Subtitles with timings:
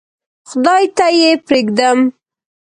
[0.49, 1.99] خدای ته یې پرېږدم.